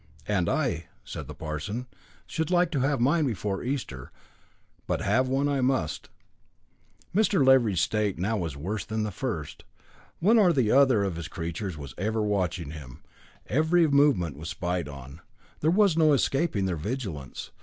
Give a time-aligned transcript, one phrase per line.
[0.27, 1.85] "And I," said the parson,
[2.25, 4.11] "should like to have mine before Easter,
[4.87, 6.09] but have one I must."
[7.13, 7.45] Mr.
[7.45, 9.63] Leveridge's state now was worse than the first.
[10.19, 13.03] One or other of his creatures was ever watching him.
[13.45, 15.21] His every movement was spied on.
[15.59, 17.51] There was no escaping their vigilance.